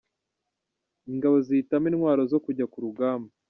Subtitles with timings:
[1.11, 3.31] Ingabo zihitamo intwaro zo kujya ku rugamba